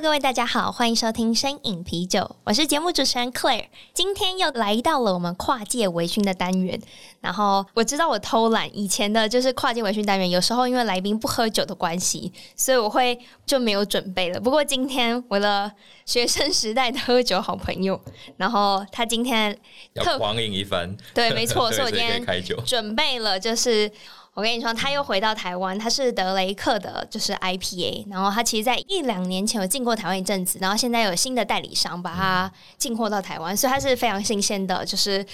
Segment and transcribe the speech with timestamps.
[0.00, 6.80] 各位大家好，欢迎收听声饮啤酒，我是节目主持人 Claire，今天又来到了我们跨界微醺的单元。
[7.20, 14.40] 然后我知道我偷懒，以前的就是跨界微醺单元，有时候因为来宾不喝酒的关系，所以我会就没有准备了。
[14.40, 15.70] 不过今天我的
[16.06, 18.00] 学生时代的喝酒好朋友，
[18.38, 19.58] 然后他今天
[19.92, 22.24] 要狂饮一番，对，没错，所以我今天
[22.64, 23.90] 准备了就是。
[24.36, 28.04] 我跟你说，他又回到台湾，他是德雷克的，就是 IPA。
[28.10, 35.24] 然后他其实，在一两年前有进过台湾一阵子，然后现在有新的代理商把它进货到台湾，嗯，所以它是非常新鲜的，就是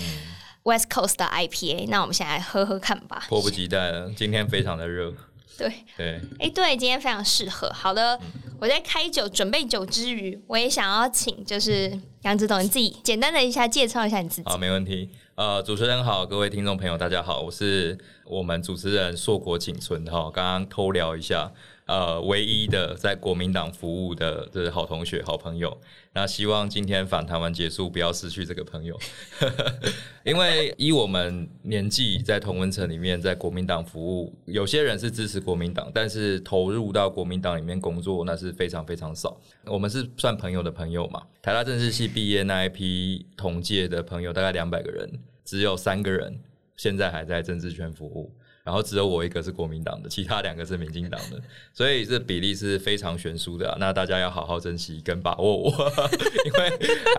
[0.62, 1.88] West Coast 的 IPA。
[1.88, 4.08] 那我们现在来喝喝看吧，迫不及待了。
[4.16, 5.12] 今天非常的热，
[5.58, 7.68] 对对，哎，对，今天非常适合。
[7.72, 8.16] 好的，
[8.60, 14.44] 我在开酒准备酒之余，我也想要请就是杨子董你自己简单的一下介绍一下你自己。
[14.44, 15.10] 好，没问题。
[15.42, 21.52] 呃，主持人好，各位听众朋友，大家好，我是我们主持人硕果仅存哈，刚刚偷聊一下，
[21.86, 25.76] 呃，唯一的在国民党服务的这好同学、好朋友。
[26.12, 28.96] 那希望今天访谈完结束，不要失去这个朋友，
[30.22, 39.36] 因为以我们年纪在同温层里面，在国民党服务，有些人是支持国民党，但是投入到国民党里面工作，那是非常非常少。
[39.64, 41.20] 我们是算朋友的朋友嘛？
[41.42, 45.10] 台大政治系毕业那一批同届的朋友，大概两百个人，
[45.44, 46.40] 只有三个人
[46.76, 48.32] 现在还在政治圈服务。
[48.64, 51.42] 然后只有我一个是国民党的，其他两个是民进党的，
[51.74, 53.76] 所以这比例是非常悬殊的啊。
[53.80, 55.70] 那大家要好好珍惜跟把握我，
[56.46, 56.70] 因为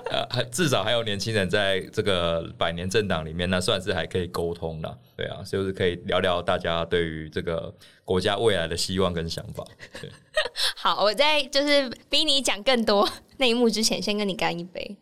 [0.09, 4.97] 呃，至少还有年轻人在这个百年政党里面，那算是还可以沟通的。
[5.17, 7.75] 对啊，就是可以聊聊大家对于这个
[8.06, 9.66] 国家未来的希望跟想法。
[10.00, 10.09] 对，
[10.78, 14.95] 好，我在就是逼你讲更多内幕之前，先跟你干一杯。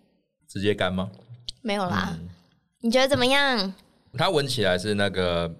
[0.48, 1.12] 直接干吗？
[1.62, 2.18] 没有啦。
[2.20, 2.30] 嗯，
[2.82, 3.74] 你觉得怎么样？
[4.18, 5.52] 它闻起来是那个。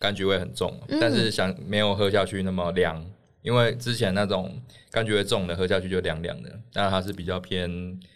[0.00, 4.60] 柑橘味很重，但是想没有喝下去那么凉，嗯，因为之前那种
[4.92, 7.70] 柑橘味重的喝下去就凉凉的，但它是比较偏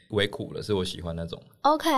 [0.08, 1.40] 微苦了，是我喜欢那种。
[1.62, 1.88] OK，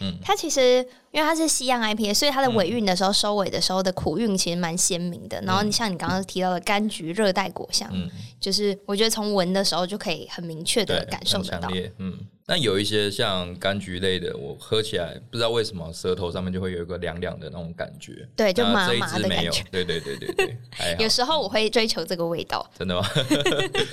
[0.00, 5.40] 嗯，它其实因为它是西洋 IPA，所以它的尾韵的时候，嗯、收尾的时候的苦韵其实蛮鲜明的。
[5.42, 8.08] 然后你像你刚刚提到的柑橘热带果香，嗯，
[8.40, 11.68] 就是我觉得从闻的时候就可以很明确的感受得到，
[11.98, 12.18] 嗯。
[12.50, 19.62] 那有一些像柑橘类的，我喝起来不知道为什么舌头上面就会有一个凉凉的那种感觉，对，就麻麻的感觉。
[19.70, 20.56] 对对对对对，
[20.98, 22.66] 有时候我会追求这个味道。
[22.78, 23.06] 真的吗？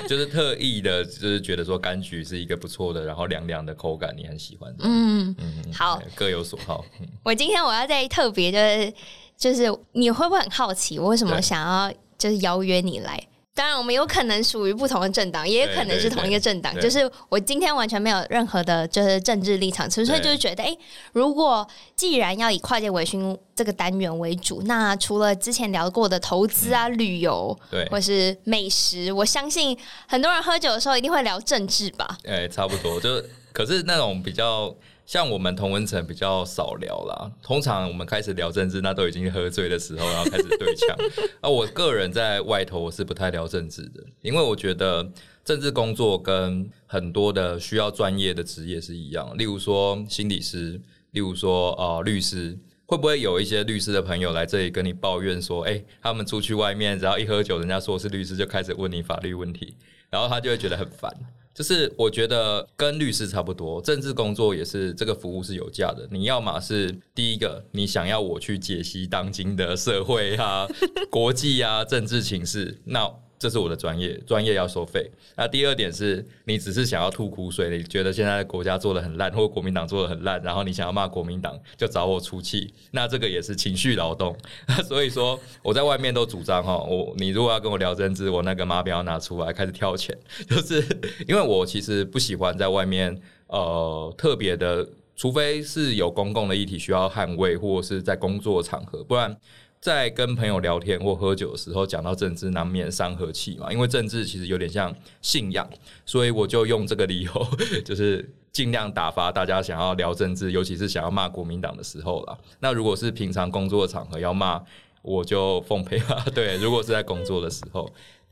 [0.08, 4.74] 就是特意的，就是觉得说柑橘是一个不错的，然后凉凉的口感，你很喜欢。
[4.80, 6.86] 嗯嗯，好，各有所好。
[7.24, 8.94] 我今天我要再特别就是
[9.38, 13.22] 就是你会不会很好奇我为什么想要就是邀约你来？
[13.54, 16.78] 当然，我们有可能属于不同的政党，也有可能是同一个政党。
[16.82, 20.80] 就是我今天完全没有任何的，就是政治立场，纯粹就是觉得，哎、欸，
[21.14, 21.66] 如果
[21.96, 29.78] 既然要以跨界微醺这个单元为主，那除了之前聊过的投资啊、嗯、旅游，对，或是美食，我相信
[30.08, 32.18] 很多人喝酒的时候一定会聊政治吧？
[32.26, 33.24] 哎、欸，差不多，就
[33.54, 34.76] 可是那种比较。
[35.06, 40.98] 像我们同文层比较少聊啦，通常我们开始聊政治，那都已经喝醉的时候，然后开始对呛。
[41.42, 45.08] 啊，我个人在外头我是不太聊政治的，因为我觉得
[45.44, 59.76] 政治工作跟很多的需要专业的职业是一样，例如说心理师，例如说呃律师，会不会有一些律师的朋友来这里跟你抱怨说，哎、他们出去外面，只要一喝酒，人家说是律师，就开始问你法律问题，
[60.10, 61.12] 然后他就会觉得很烦。
[61.54, 66.08] 就是我觉得跟律师差不多，政治工作也是这个服务是有价的。
[66.12, 70.68] 你要嘛是第一个，你想要我去解析当今的社会啊、
[71.10, 73.12] 国际啊、政治情势，那。
[73.38, 75.10] 这是我的专业，专业要收费。
[75.36, 82.74] 那第二点是你只是想要吐苦水，你觉得现在国家做得很烂，或国民党做得很烂，然后你想要骂国民党，就找我出气。
[82.92, 84.36] 那这个也是情绪劳动。
[84.88, 90.18] 所以说我在外面都主张哈，我你如果要跟我聊政治，我那个码表拿出来开始挑钱，
[90.50, 90.82] 就是
[91.28, 99.38] 因为我其实不喜欢在外面呃特别的，除非是有公共的议题需要捍卫，或者是在工作场合，不然。
[99.86, 103.72] 在跟朋友聊天或喝酒的时候，讲到政治，难免伤和气嘛。
[103.72, 104.92] 因为政治其实有点像
[105.22, 105.70] 信仰，
[106.08, 107.32] 所以我就用这个理由，
[107.86, 112.36] 就是尽量打发大家想要聊政治，尤其是想要骂国民党的时候啦。
[112.62, 114.60] 那如果是平常工作的场合要骂，
[115.04, 116.26] 我就奉陪啊。
[116.34, 117.88] 对，如果是在工作的时候，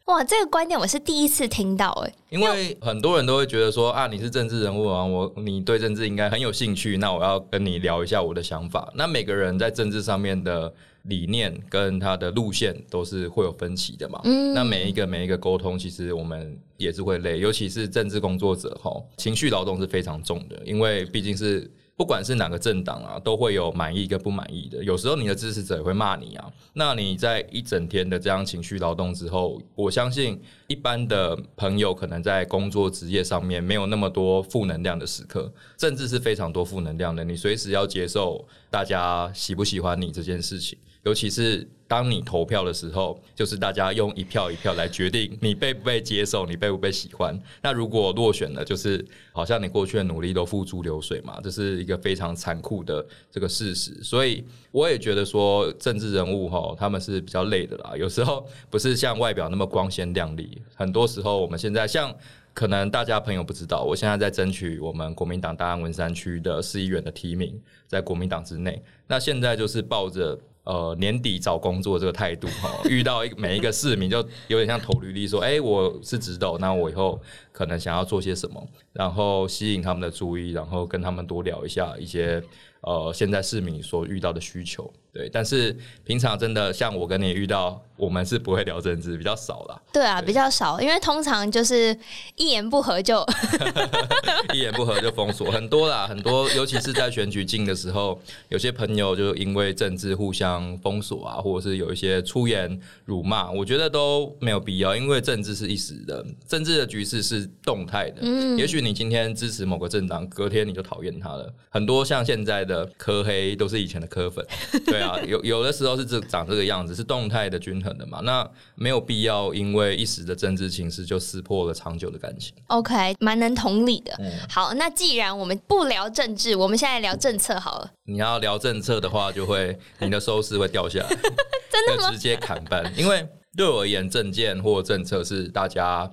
[0.06, 8.92] 哇，这个观点我是第一次听到哎，因为很多人都会觉得说啊，你是政治人物啊，我你对政治应该很有兴趣，那我要跟你聊一下我的想法。
[8.96, 10.74] 那每个人在政治上面的
[11.04, 14.20] 理念跟他的路线都是会有分歧的嘛。
[14.24, 21.72] 嗯，那每一个每一个沟通，其实我们也是会累，尤其是政治工作者哈，情绪劳动是非常重的，因为毕竟是。
[21.96, 24.84] 不管是哪个政党啊，都会有满意跟不满意的。
[24.84, 26.52] 有时候你的支持者也会骂你啊。
[26.74, 35.54] 那你在一整天的这样情绪劳动之后，我相信一般的朋友可能在工作职业上面没有那么多负能量的时刻。
[35.78, 41.68] 政治是非常多负能量的，你随时要接受大家喜不喜欢你这件事情，尤其是。
[41.86, 47.40] 当你投票的时候，就是大家用一票一票来决定你被不被接受，你被不被喜欢。
[47.62, 53.94] 那如果落选了，就是好像你过去的努力都付诸流水嘛，这是一个非常残酷的这个事实。
[54.02, 57.94] 所以我也觉得说，政治人物哈，他们是比较累的啦。
[57.96, 62.12] 有时候不是像外表那么光鲜亮丽，很多时候我们现在像
[62.56, 68.82] 可能大家朋友不知道，我现在在争取我们国民党大安文山区的市议员的提名，在国民党之内。
[69.06, 70.40] 那现在就是抱着。
[70.63, 74.18] 呃，年底找工作这个态度哈， 遇到一每一个市民就
[74.48, 77.19] 有点像投履历说，哎、我是直斗，那我以后
[77.51, 82.42] 可能想要做些什么，然后吸引他们的注意，然后跟他们多聊一下一些
[82.81, 84.92] 呃现在市民所遇到的需求。
[85.13, 89.80] 对，但是平常真的像我跟你遇到，我们是不会聊政治，比较少啦。
[89.94, 91.95] 对啊，对比较少，因为通常就是
[92.36, 93.24] 一言不合就
[94.56, 98.19] 一言不合就封锁，很多啦，很多，尤其是在选举近的时候，
[98.50, 108.21] 有些朋友就因为政治互相封锁啊，或者是有一些出言辱骂，我觉得都没有必要，因为政治是一时的，政治的局势是动态的。
[108.24, 111.54] 嗯，也许你今天支持某个政党，隔天你就讨厌他了。
[111.69, 114.44] 很多像现在的科黑都是以前的科粉，
[114.88, 115.03] 对。
[115.04, 118.20] 啊， 有有的时候是这长这个样子，是动态的均衡的嘛？
[118.24, 122.54] 那没有必要因为一时的政治情势就撕破了长久的感情。
[122.68, 124.14] OK，蛮能同理的。
[124.20, 127.92] 嗯、好，那既然我们不聊政治，我们现在聊政策好了。
[128.06, 131.10] 你要聊政策的话，就会 你的收视会掉下来，
[131.70, 132.12] 真的吗？
[132.12, 136.12] 直接砍半，因为对我而言，政见或政策是大家。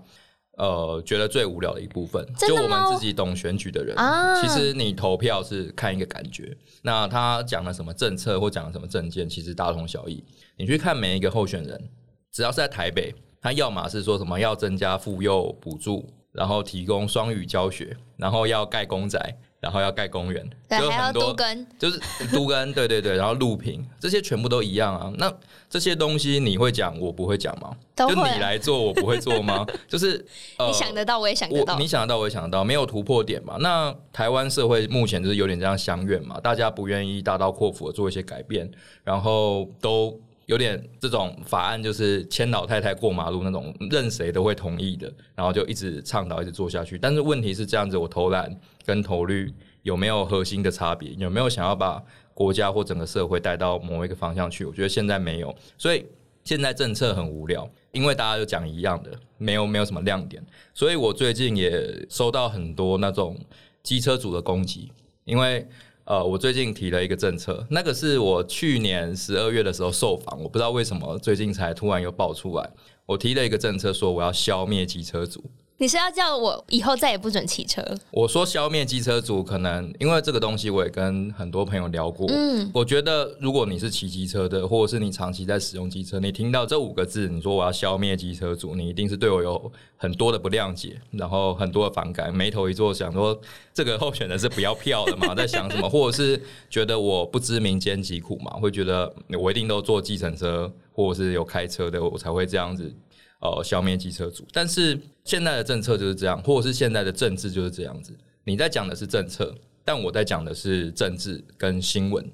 [0.61, 6.55] 呃，觉得最无聊的一部分，就我们自己懂选举的人，啊、其实你投票是看一个感觉。
[6.83, 10.23] 那他讲了什么政策或讲了什么政见，其实大同小异。
[10.59, 11.89] 你去看每一个候选人，
[12.31, 19.39] 只要是在台北，他要么是说什么要增加妇幼补助，然后提供双语教学，然后要盖公宅。
[19.61, 22.01] 然后要盖公园，对，就很多还要都更，就是
[22.33, 25.12] 都根，对对对，然后路平，这些全部都一样啊。
[25.19, 25.33] 那
[25.69, 27.77] 这些东西你会讲，我不会讲吗？
[27.95, 29.67] 就你来做，我不会做吗？
[29.87, 30.25] 就是、
[30.57, 31.79] 呃、你想得到，我也想得到。
[31.79, 33.57] 你想得到，我也想得到，没有突破点嘛。
[33.61, 38.71] 那台湾社会目前就是有点这样相怨嘛，大家不愿意大刀阔斧的做一些改变，
[39.05, 40.19] 然后都。
[40.50, 46.99] 有点这种法案，就是牵老太太过马路那种，任谁都会同意的，然后就一直倡导，一直做下去。
[46.99, 48.52] 但是问题是这样子，我投蓝
[48.85, 51.12] 跟投绿有没有核心的差别？
[51.14, 52.02] 有没有想要把
[52.35, 54.64] 国家或整个社会带到某一个方向去？
[54.64, 56.05] 我觉得现在没有，所以
[56.43, 60.44] 现在政策很无聊，因为大家都讲一样的，没有没有什么亮点。
[60.75, 63.38] 所以我最近也收到很多那种
[63.85, 64.91] 机车主的攻击，
[65.25, 65.64] 因为。
[66.05, 72.70] 呃，我最近提了一个政策，那个是我去年十二月的时候受访，我不知道为什么最近才突然又爆出来。
[73.06, 75.45] 我提了一个政策，说我要消灭机车族。
[75.81, 77.83] 你是要叫我以后再也不准骑车？
[78.11, 82.27] 我说消灭机车族，可能因为这个东西，我也跟很多朋友聊过。
[82.29, 93.41] 嗯，我觉得如果你是骑机车的，或者是你长期在使用机车，你听到这五个字，你说我要消灭机车族，你一定是对我有很多的不谅解，然后很多的反感，眉头一皱，想说
[93.73, 99.11] 这个候选人是不要票的嘛， 在想什么，或者是觉得我不知民间疾苦嘛，会觉得
[99.41, 102.95] 我一定都坐计程车，或者是有开车的，我才会这样子。
[103.40, 108.12] 呃，消灭机车族，但是现在的政策就是这样，或者是现在的政治就是这样子。
[108.44, 112.30] 你在讲的是政策，但我在讲的是政治跟新闻。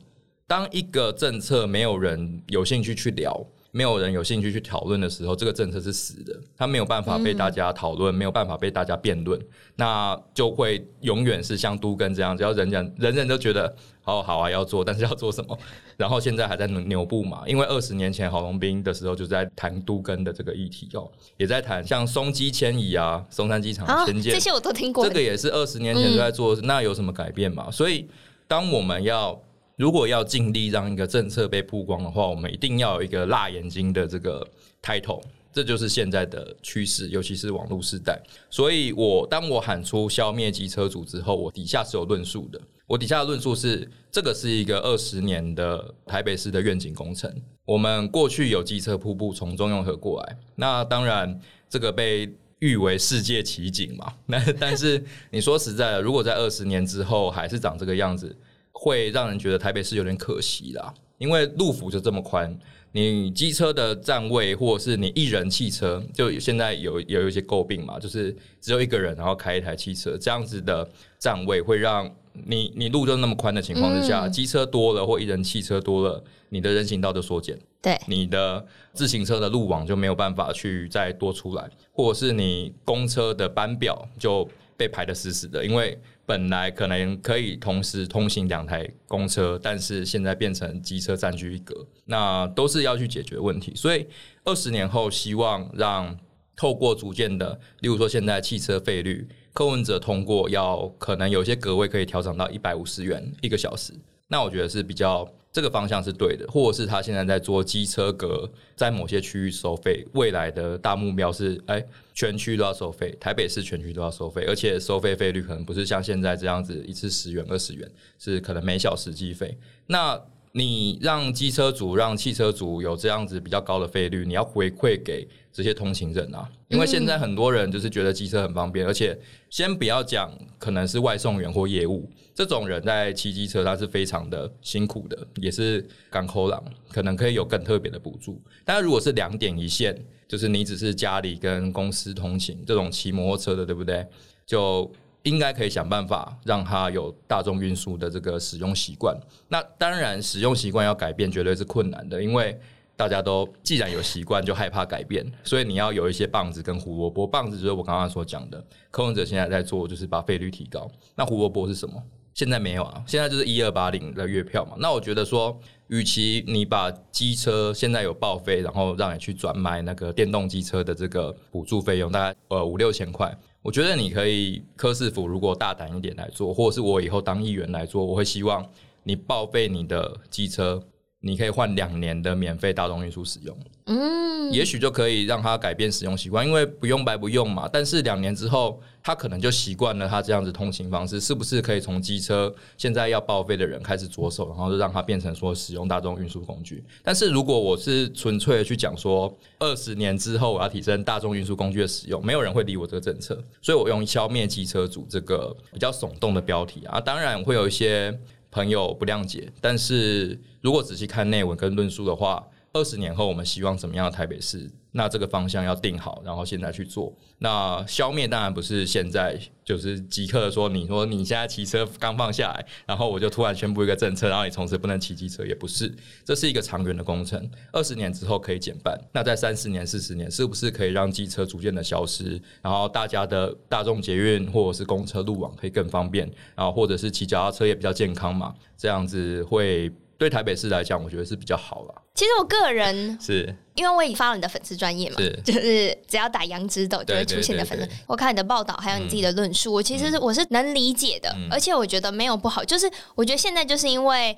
[0.48, 3.46] 当一个政策没有人有兴趣去聊，
[3.76, 9.38] 没有人有兴趣去讨论的时候，这个政策是死的，它没有办法被大家讨论，嗯、没有办法被大家辩论，
[9.74, 15.58] 那就会永远是像都更这样，只要人人人人都觉得好好啊要做，但是要做什么？
[15.98, 21.06] 然后现在还在扭步嘛，因为二十年前郝龙斌的时候就在谈都更的这个议题哦，
[21.36, 27.70] 也在谈像松基迁移啊，松山机场迁建，这些我都听过，这个也是二十年前就在做，嗯、那有什么改变嘛？
[27.70, 28.08] 所以
[28.48, 29.38] 当我们要。
[29.76, 34.46] 如果要尽力让一个政策被曝光的话，我们一定要有一个辣眼睛的这个
[34.82, 38.18] title，这就是现在的趋势，尤其是网络时代。
[38.48, 42.58] 所以我当我喊出消灭机车族之后，我底下是有论述的。
[42.86, 47.30] 我底下的论述是，这个是一个二十年的台北市的愿景工程。
[47.66, 54.14] 我们过去有机车瀑布从中永和过来，那当然这个被誉为世界奇景嘛。
[54.24, 58.34] 那但是你说实在的，如果在二十年之后还是长这个样子，
[58.80, 60.92] 会让人觉得台北市有点可惜啦。
[61.18, 62.56] 因为路幅就这么宽，
[62.92, 72.14] 你机车的站位或者是你一人汽车，就现在有有一些诟病嘛，就是只有一个人然后开一台汽车这样子的站位会让。
[72.44, 93.72] 你你路就那么宽的情况之下，机、嗯、车多了或一人汽车多了，你的人行道就缩减，对，你的自行车的路网就没有办法去再多出来，或者是你公车的班表就被排得死死的，因为本来可能可以同时通行两台公车，但是现在变成机车占据一格，那都是要去解决问题。
[93.74, 94.06] 所以
[94.44, 96.18] 二十年后，希望让
[96.56, 99.26] 透过逐渐的，例如说现在汽车费率。
[99.56, 103.94] 客运者通过要可能有些格位可以调整到一百五十元一个小时，
[104.28, 111.82] 那我觉得是比较这个方向是对的，或者是他现在在做机车格，在某些区域收费，未来的大目标是哎
[112.12, 119.56] 全区都要收费，台北市全区都要收费，而且收费费率可能不是像现在这样子一次十元二十元，是可能每小时计费。
[119.86, 120.20] 那
[120.56, 125.28] 你让机车族让汽车族有这样子比较高的费率，你要回馈给。
[125.52, 138.38] 这些通勤人啊，因为现在很多人就是觉得机车很方便，而且先不要讲可能是外送员或业务这种人在骑机车，他是非常的辛苦的，也是港口郎，可能可以有更特别的补助。
[138.66, 139.98] 但如果是两点一线，
[140.28, 144.06] 就是你只是家里跟公司通勤这种骑摩托车的，对不对？
[144.44, 144.92] 就
[145.26, 149.14] 应该可以想办法让它有大众运输的这个使用习惯。
[149.48, 152.58] 那当然，使用习惯要改变绝对是困难的，因为。
[152.98, 157.26] 大家都既然有习惯，就害怕改变，所以你要有一些棒子跟胡萝卜。
[157.26, 160.90] 棒子就是我刚刚所讲的，柯文哲现在在做，就是把费率提高。
[161.14, 162.02] 那胡萝卜是什么？
[162.36, 164.76] 现在没有啊，现在就是一二八零的月票嘛。
[164.78, 178.62] 那我觉得说，与其你把机车现在有报废，然后让你去转卖那个电动机车的这个补助费用，大概呃五六千块，我觉得你可以柯师傅如果大胆一点来做，或者是我以后当议员来做，我会希望
[179.02, 180.82] 你报废你的机车。
[181.26, 187.68] 你可以换两年的免费大众运输使用，嗯，也许就可以让他改变使用习惯，因为不用白不用嘛。
[187.72, 196.84] 但是两年之后，他可能就习惯了他这样子通行方式，是不是可以从机车现在要报废的人开始着手，然后就让他变成说使用大众运输工具？
[197.02, 208.16] 但是如果我是纯粹的去讲说，二十年之后我要提升大众运输工具的使用，没有人会理我这个政策，所以我用消灭机车主这个比较耸动的标题啊，当然会有一些。
[208.56, 212.42] 朋友不谅解，但是如果仔细看内文跟论述的话，
[212.76, 214.70] 二十年后我们希望怎么样的台北市？
[214.92, 217.14] 那这个方向要定好，然后现在去做。
[217.38, 225.94] 那消灭当然不是现在，就是即刻说，你说你现在骑车刚放下来，然后我就突然宣布一个政策，然后你从此不能骑机车，也不是。
[226.24, 228.98] 这是一个长远的工程，二十年之后可以减半。
[229.12, 232.40] 那在三十年、四十年，是不是可以让机车逐渐的消失？
[232.62, 238.54] 然后大家的大众捷运或者是公车路网可以更方便，然后或者是骑脚踏车也比较健康嘛？
[238.76, 239.90] 这样子会。
[240.18, 241.94] 对台北市来讲，我觉得是比较好了。
[242.14, 247.88] 其实我个人 是因为我已发了你的粉丝专业嘛，是 就是只要打杨枝斗就会出现的粉丝。
[248.06, 252.64] 我看你的报道，还有你自己的论述，嗯、我其实我是能理解的，嗯、而且我觉得没有不好。
[252.64, 254.34] 就是我觉得现在就是因为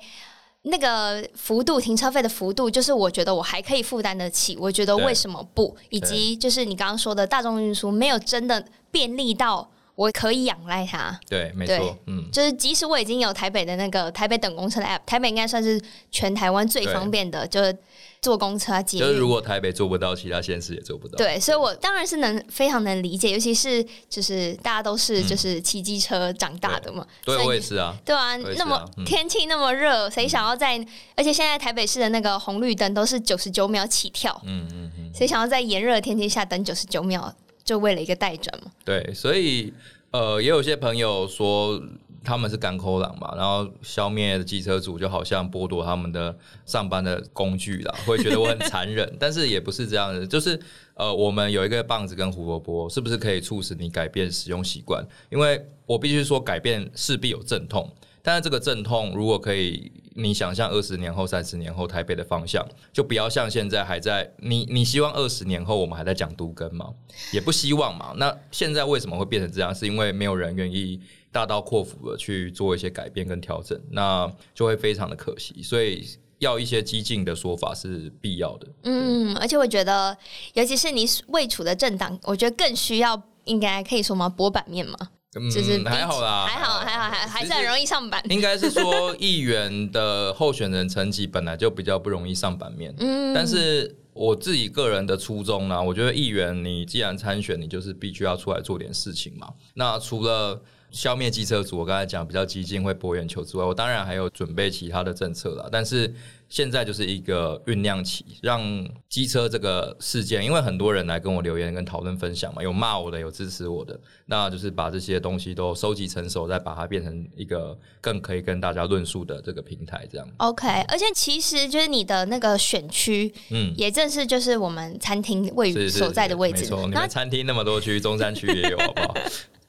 [0.63, 4.57] 那个幅度停车费的幅度，就是我觉得我还可以负担得起。
[4.59, 5.77] 我觉得为什么不？
[5.89, 9.71] 以及就是你刚刚说的大众运输没有真的便利到。
[9.99, 15.77] 我可以仰赖它，对，没错，嗯，就是即使我已经有台北的那个台北等公车的 app，台北应该算是
[16.09, 17.77] 全台湾最方便的，就是
[18.21, 19.03] 坐公车啊，捷运。
[19.03, 21.17] 就是如果台北做不到，其他县市也做不到。
[21.17, 30.77] 对，所以我当然是能非常能理解，尤其是就是大家都是就是骑机车长大的嘛，对，我也是啊，对啊，那么天气那么热，谁想要在？
[31.17, 37.35] 而且现在台北市的那个红绿灯都是九十九秒起跳，嗯嗯嗯，谁想要在炎热的天气下等九十九秒？
[37.63, 38.71] 就为了一个待转嘛？
[38.83, 39.73] 对，所以
[40.11, 41.81] 呃，也有些朋友说
[42.23, 46.35] 他们是港口党嘛，然后消灭机车族就好像剥夺他们的
[46.65, 49.15] 上班的工具了， 会觉得我很残忍。
[49.19, 50.59] 但是也不是这样的，就是
[50.95, 55.05] 呃，我们有一个棒子跟胡萝卜，是不是可以促使你改变使用习惯？
[55.29, 57.89] 因为我必须说，改变势必有阵痛。
[58.29, 64.31] 但是这个阵痛，如果可以，你想象二十年后、三十年后台北的方向，就不要像现在还在。
[64.37, 66.93] 你你希望二十年后我们还在讲都根吗？
[67.33, 68.13] 也不希望嘛。
[68.17, 69.73] 那现在为什么会变成这样？
[69.73, 75.63] 是因为没有人愿意大刀阔斧的去做一些改变跟调整，那就会非常的可惜。
[75.63, 76.07] 所以
[76.37, 78.67] 要一些激进的说法是必要的。
[78.83, 80.15] 嗯，而且我觉得，
[80.53, 84.29] 尤其是你未处的政党，我觉得更需要，应该可以说吗？
[84.29, 84.97] 拨版面吗？
[85.35, 88.23] 嗯，就是还好啦，还好，还好，还还是很容易上版。
[88.29, 92.93] 应该是说，议员的候选人层级本来就比较不容易上版面。
[92.97, 99.47] 嗯，但是我自己个人的初衷呢，我觉得议员你既然参选，你就是必须要出来做点事情嘛。
[99.75, 100.59] 那除了
[100.91, 105.69] 消灭机车族，我刚才讲比较激进会博眼球之外，我当然还有准备其他的政策啦。
[105.71, 106.13] 但是
[106.47, 108.61] 现在就是一个酝酿期，让
[109.07, 120.27] 机车这个事件，因为很多人来跟我留言跟讨论分享嘛，有骂我的，有支持我的，那就是把这些东西都收集成熟，再把它变成一个更可以跟大家论述的这个平台，这样。
[120.37, 126.63] OK，而且其实就是你的那个选区，嗯，也正是就是我们餐厅位于所在的位置。
[126.63, 129.15] 没错，你们餐厅那么多区，中山区也有，好不好？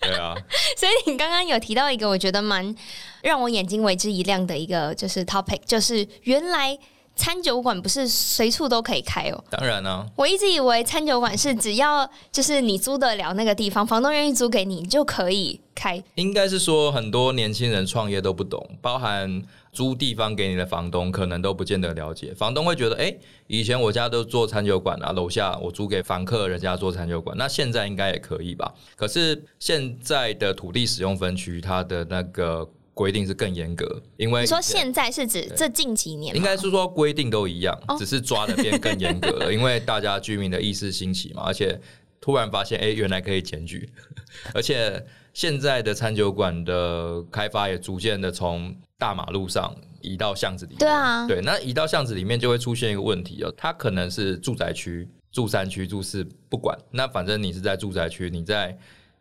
[0.00, 0.34] 对啊，
[0.76, 2.74] 所以你刚刚有提到一个我觉得蛮
[3.22, 6.78] 让我眼睛为之一亮的一个就是 topic，就是原来
[7.14, 9.44] 餐酒馆不是随处都可以开哦。
[9.50, 16.02] 当然呢，我一直以为餐酒馆是只要就是你租得了那个地方，房东愿意租给你，你就可以开。
[16.14, 19.42] 应该是说很多年轻人创业都不懂，包含。
[19.72, 28.74] 租地方给你的房东可能都不见得了解，房东会觉得，哎、欸，以前我家都做餐酒馆啊，楼下我租给房客，人家做餐酒馆，那现在应该也可以吧？
[28.96, 41.80] 可是现在的土地使用分区，它的那个规定是更严格，因为你说现在是指这近几年，应该是说规定都一样，只是抓的变更严格了， 因为大家居民的意识兴起嘛，而且
[42.20, 43.88] 突然发现，哎、欸，原来可以检举，
[44.54, 48.76] 而且现在的餐酒馆的开发也逐渐的从。
[49.00, 58.76] 大马路上移到巷子里面，对啊，对，那移到巷子里面就会出现一个问题哦，它可能是住宅区、住三区、住市不管，那反正你是在住宅区，你在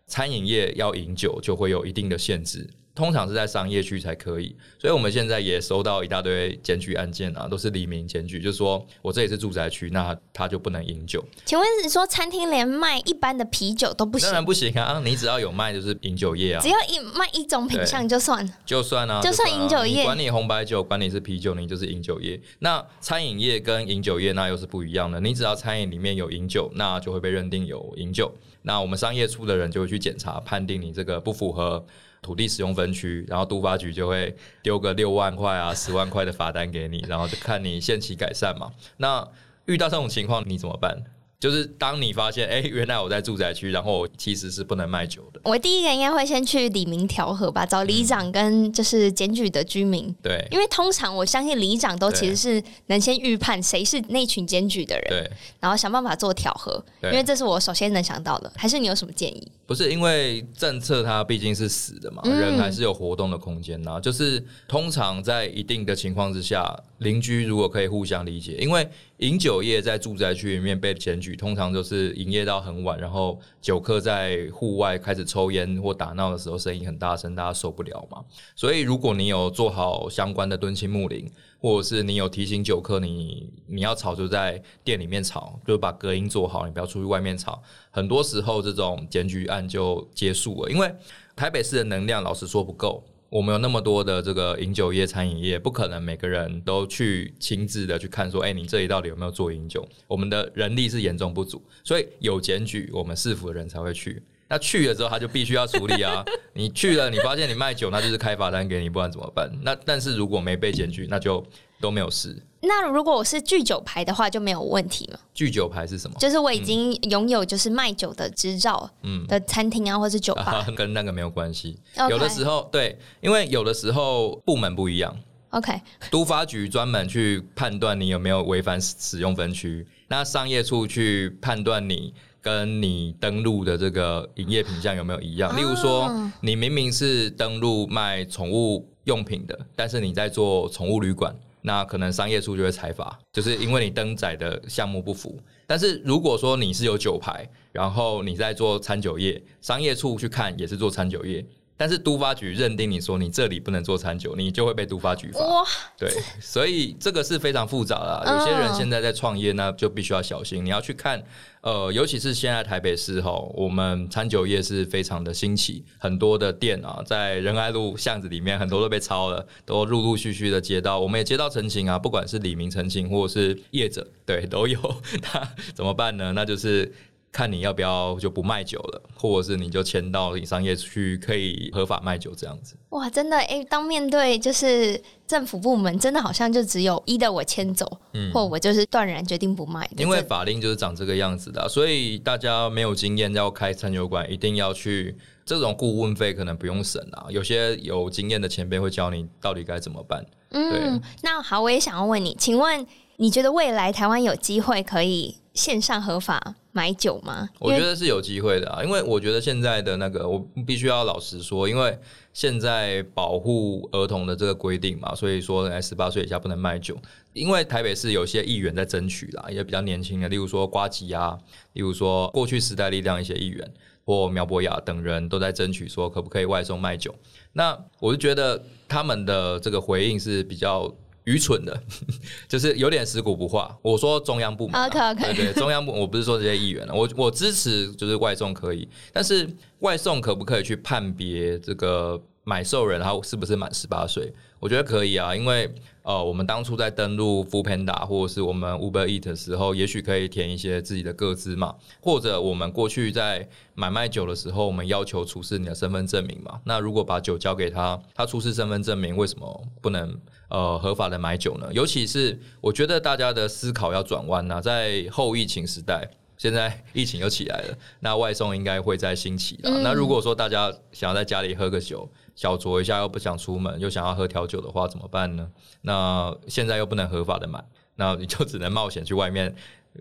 [0.05, 2.69] 餐饮业要饮酒就会有一定的限制。
[2.99, 11.23] 通常是在商业区才可以，所以我们现在也收到一大堆检举案件啊，都是黎明检举，就是说我这里是住宅区，那他就不能饮酒。
[11.45, 14.27] 请问是说餐厅连卖一般的啤酒都不行？
[14.27, 15.01] 当然不行啊！
[15.01, 22.37] 你只要有卖就是饮酒业啊，只要一卖一种品相就算，就算啊，就算饮酒业，管你红白酒，管你是啤酒，你就是饮酒业。
[22.59, 28.29] 那餐饮业跟饮酒业那又是不一样的，你只要餐饮里面有饮酒，那就会被认定有饮酒。
[28.63, 31.85] 那我们商业处的人就会去检查，判定你这个不符合。
[32.21, 38.71] 土地使用分区，然后都发局就会丢个六万块啊、 十万块的罚单给你，然后就看你限期改善嘛。
[38.97, 39.27] 那
[39.65, 40.97] 遇到这种情况，你怎么办？
[41.39, 45.39] 就是当你发现，哎、欸，原来我在住宅区，然后我其实是不能卖酒的。
[45.45, 50.13] 我第一个应该会先去里民调和吧，找里长跟就是检举的居民。
[50.21, 56.83] 对，因为通常我相信里长都其实是能先预判谁是那群检举的人，对，然后想办法做调和。
[57.03, 58.51] 因为这是我首先能想到的。
[58.57, 59.49] 还是你有什么建议？
[59.69, 63.99] 不是，因为政策它毕竟是死的嘛，人还是有活动的空间呐、啊。
[63.99, 68.89] 就是通常在一定的情况之下，邻居如果可以互相理解，因为。
[69.19, 78.23] 饮酒业在住宅区里面被检举，通常就是营业到很晚，然后酒客在户外开始抽烟或打闹的时候，声音很大声，大家受不了嘛。
[78.55, 87.61] 所以，如果你有做好相关的敦亲睦邻，或者是你有提醒酒客你，你要吵就在店里面吵，就把隔音做好，你不要出去外面吵。
[87.91, 90.89] 很多时候，这种检举案就结束了，因为
[91.35, 93.03] 台北市的能量，老实说不够。
[93.29, 99.87] 我们有那么多的这个饮酒业、餐饮业，不可能每个人都去亲自的去看，说，哎，你这里到底有没有做饮酒？
[100.07, 104.23] 我们的人力是严重不足，所以有检举，我们市府的人才会去。
[104.49, 106.25] 那去了之后，他就必须要处理啊。
[106.53, 109.49] 你去了，你发现你卖酒，那就是开罚单给你，不然怎么办？
[109.61, 111.45] 那但是如果没被检举，那就
[111.79, 112.35] 都没有事。
[112.61, 115.19] 那如果我是拒酒牌的话，就没有问题吗？
[115.33, 116.17] 拒酒牌是什么？
[116.19, 121.79] 就是我已经拥有就是卖酒的执照，嗯，的餐厅啊，或是酒吧，嗯，跟那个没有关系。
[122.09, 125.15] 有的时候对，因为有的时候部门不一样。
[125.51, 125.73] OK，
[126.11, 135.55] 都发局专门去判断你有没有违反使用分区，那商业处去判断你跟你登录的这个营业品项有没有一样。
[135.57, 136.09] 例如说，
[136.41, 141.35] 你明明是登录卖宠物用品的，但是你在做宠物旅馆。
[141.61, 145.37] 那可能商业处就会采罚，就是因为你登载的项目不符。
[145.67, 151.45] 但是如果说你是有酒牌，然后你在做餐酒业，商业处去看也是做餐酒业。
[151.79, 155.39] 但是都发局认定你说你这里不能做餐酒，你就会被都发局罚。
[155.39, 155.63] 哇，
[155.97, 156.11] 对，
[156.41, 158.37] 所以这个是非常复杂的。
[158.37, 160.65] 有些人现在在创业，那就必须要小心。
[160.65, 161.23] 你要去看，
[161.61, 174.77] 呃，尤其是现在台北市哈，我们餐酒业是非常的兴起，很多的店啊，在仁爱路巷子里面，很多都被抄了，都陆陆续续的接到，我们也接到陈情啊，不管是李明陈情或者是业者，对，都有。
[175.21, 176.33] 那怎么办呢？
[176.35, 176.93] 那就是。
[177.31, 182.75] 看你要不要就不卖酒了，或者是你就签到商业去可以合法卖酒这样子。
[182.89, 189.87] 哇，真的哎、欸，当面对就是政府部门，真的好像就只有一的我签走，嗯，或我就是断然决定不卖。
[189.97, 195.15] 因为法令就是长这个样子的，所以大家没有经验要开餐酒馆，一定要去
[195.45, 197.27] 这种顾问费可能不用省啊。
[197.29, 200.25] 有些有经验的前辈会教你到底该怎么办。
[200.49, 202.83] 嗯，那好，我也想要问你，请问
[203.17, 207.49] 你觉得未来台湾有机会可以线上合法买酒吗？
[207.59, 211.97] 我觉得是有机会的啊，因为我觉得现在的那个，我必须要老实说，因为
[212.33, 216.97] 现在保护儿童的这个规定嘛，所以说十八岁以下不能卖酒。
[217.33, 221.37] 因为台北市有些议员在争取啦，也比较年轻的，例如说瓜吉啊，
[221.73, 223.73] 例如说过去时代力量一些议员
[224.05, 227.13] 或苗博雅等人都在争取说可不可以外送卖酒。
[227.53, 230.91] 那我就觉得他们的这个回应是比较
[231.25, 231.81] 愚蠢的，
[232.47, 233.77] 就是有点死骨不化。
[233.81, 239.47] 我说中央部门，OK OK，对对，中央部，我不是说这些议员了，我我支持就是外送可以，但是
[239.79, 244.33] 外送可不可以去判别这个买受人他是不是满十八岁？
[244.59, 245.73] 我觉得可以啊，因为
[246.09, 256.59] 呃，我们当初在登录 Foodpanda 或者是我们 Uber Eat 的时候，也许可以填一些自己的个资嘛，或者我们过去在买卖酒的时候，我们要求出示你的身份证明嘛。
[256.63, 261.69] 那如果把酒交给他，他出示身份证明，为什么不能呃合法的买酒呢？
[261.71, 266.09] 尤其是我觉得大家的思考要转弯呐，在后疫情时代。
[266.39, 269.69] 现在疫情又起来了，那外送应该会再兴起的。
[269.69, 272.09] 嗯、那如果说大家想要在家里喝个酒，
[272.39, 275.45] 小酌一下，又不想出门，又想要喝调酒的话，怎么办呢？
[275.81, 277.61] 那现在又不能合法的买，
[277.97, 279.53] 那你就只能冒险去外面，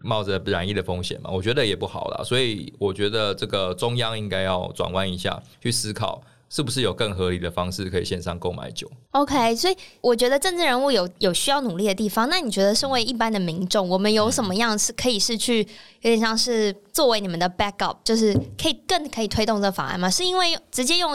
[0.02, 1.28] 冒着染疫的风险嘛。
[1.32, 2.22] 我觉得也不好啦。
[2.22, 6.22] 所以我觉得这个中央应该要转弯一下，去思考。
[6.50, 12.26] 是不是有更合理的方式可以线上购买酒？OK，所以我觉得政治人物有有需要努力的地方。
[12.30, 20.08] 那你觉得，身为一般的民众，我们有什么样是可以是去有点像是作为你们的 backup，就是可以更可以推动这法案吗？
[20.08, 21.14] 是因为直接用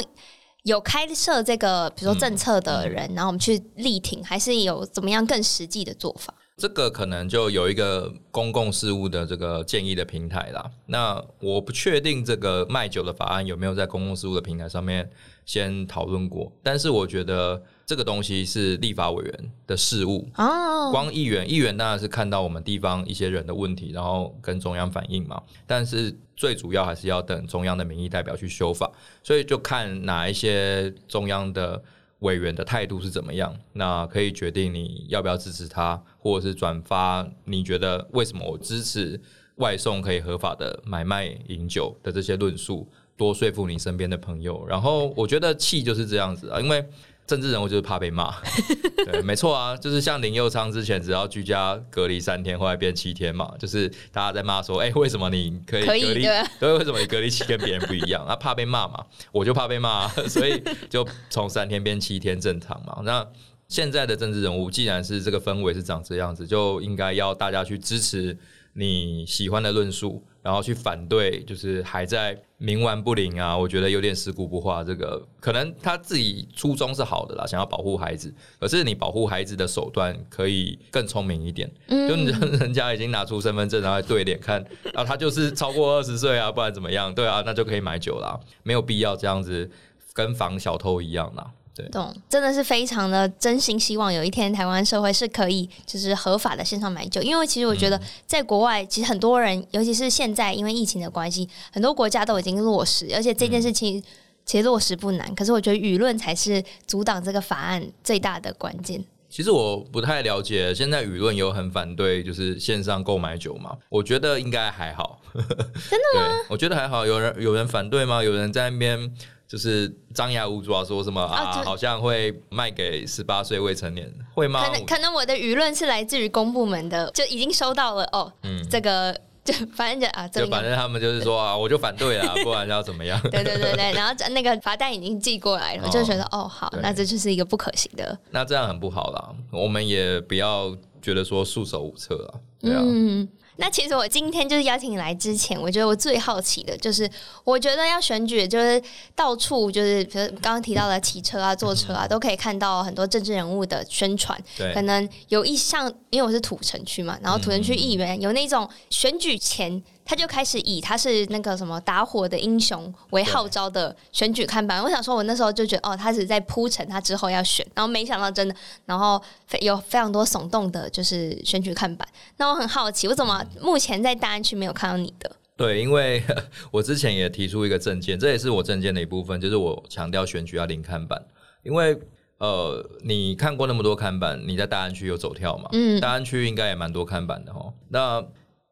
[0.64, 6.34] 有开设这个比如说政策的人，然后我们去力挺，还是有怎么样更实际的做法？
[6.56, 10.70] 这个可能就有一个公共事务的这个建议的平台啦。
[10.86, 15.10] 那我不确定这个卖酒的法案有没有在公共事务的平台上面
[15.46, 20.92] 先讨论过，但是我觉得这个东西是立法委员的事务哦。
[20.92, 25.42] 光议员，议员当然是看到我们地方一些人的问题，然后跟中央反映嘛。
[25.66, 28.92] 但是最主要还是要等中央的民意代表去修法，
[29.24, 31.84] 所以就看哪一些中央的。
[32.24, 33.56] 委员的态度是怎么样？
[33.72, 39.22] 那可以决定你要不要支持他，或者是转发你觉得为什么我支持
[39.58, 44.66] 外送可以合法的买卖饮酒的这些论述，多说服你身边的朋友。
[44.68, 46.84] 然后我觉得气就是这样子啊，因为。
[47.26, 48.34] 政治人物就是怕被骂，
[49.10, 56.24] 对，没错啊，就是像林佑昌之前只要居家隔离三天，后来变七天嘛，就是大家在骂说，哎、欸，为什么你可以隔离？
[56.60, 58.26] 对，为什么你隔离期跟别人不一样？
[58.26, 63.00] 啊，怕被骂嘛，我就怕被骂， 所以就从三天变七天正常嘛。
[63.04, 63.26] 那
[63.70, 68.38] 现在的政治人物，既然是这个氛围是长这样子，就应该要大家去支持
[68.74, 70.24] 你喜欢的论述。
[70.44, 73.58] 然后去反对，就是还在冥顽不灵啊！
[73.58, 74.84] 我觉得有点食古不化。
[74.84, 78.36] 这个可能他自己初衷是好的啦，想要保护孩子。
[78.60, 81.72] 可是你保护孩子的手段可以更聪明一点。
[81.88, 84.62] 嗯，就人家已经拿出身份证，然后对脸看
[84.94, 87.16] 啊，他就是超过二十岁啊，不然怎么样？
[87.16, 89.72] 对啊，那就可以买酒啦，没有必要这样子
[90.12, 91.50] 跟防小偷一样啦。
[91.76, 104.00] 对，懂，真的是非常的真心希望有一天台湾社会是可以就是合法的线上买酒，因为其实我觉得在国外，其实很多人，尤其是现在因为疫情的关系，很多国家都已经落实，而且这件事情
[104.46, 109.04] 其实落实不难，可是我觉得舆论才是阻挡这个法案最大的关键。
[109.28, 113.76] 其实我不太了解，现在舆论有很反对就是线上购买酒吗？
[113.90, 115.20] 我觉得应该还好。
[115.34, 116.46] 真的吗？
[116.50, 118.24] 我觉得还好，有人有人反对吗？
[118.24, 119.12] 有人在那边。
[119.54, 124.66] 就是张牙舞爪说什么啊，啊好像会卖给十八岁未成年，会吗？
[124.66, 128.34] 可能可能我的舆论是来自于公部门的，就已经收到了哦。
[128.42, 133.22] 嗯，这个 就反正就啊，就反正他们就是说啊，我就反对了，不然要怎么样？
[133.30, 138.18] 对对对对，然后那个罚单已经寄过来了，我就觉得哦，好，那这就是一个不可行的。
[138.32, 142.82] 那这样很不好啦，我们也不要觉得说束手无策啊，对啊。
[142.84, 147.10] 嗯那其实我今天就是邀请你来之前，我觉得我最好奇的就是，
[147.44, 148.82] 我觉得要选举，就是
[149.16, 154.38] 到处就是，比如刚刚提到的骑车啊、坐车啊，都可以看到很多政治人物的宣传。
[154.58, 159.84] 对，可能有一项，因为我是土城区嘛，然后土城区议员有那种选举前。
[160.06, 164.84] 他就开始以他是那个什么打火的英雄为号召的选举看板。
[164.84, 169.22] 我想说，我那时候就觉得，哦，他是在铺陈他之后要选，然后没想到真的，然后
[169.62, 172.08] 有非常多耸动的，就是选举看板。
[172.38, 175.32] 那我很好奇，我怎么目前在大安区没有看到你的？
[175.56, 176.24] 对，因为
[176.72, 181.24] 我之前也提出一个政见，这也是我政见的一部分，就是我强调选举要零看板。
[181.62, 181.98] 因为
[182.40, 185.70] 呃，你看过那么多看板，你在大安区有走跳嘛？
[185.72, 187.72] 嗯，大安区应该也蛮多看板的哦。
[187.88, 188.22] 那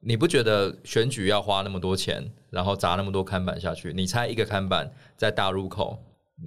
[0.03, 3.93] 你不觉得选举要花那么多钱，然后砸那么多看板下去？
[3.93, 5.97] 你猜一个看板在大入口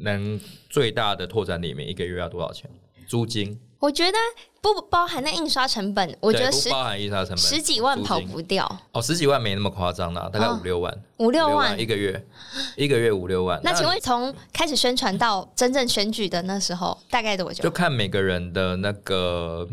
[0.00, 2.68] 能最大的拓展里面一个月要多少钱？
[3.06, 3.60] 租金？
[3.84, 4.16] 我觉得
[4.62, 8.66] 不包含那印刷成本，我觉得十不包含印刷成本，十几万跑不掉。
[8.92, 12.26] 哦，十几万没那么夸张啦，大概五六万，五六万一个月，
[12.74, 13.60] 一个月五六万。
[13.62, 17.62] 那请问从开始宣传到真正选举的那时候，大概多久？
[17.62, 19.68] 就看每个人的那个